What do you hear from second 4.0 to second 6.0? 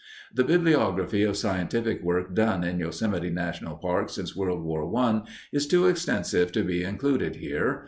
since World War I is too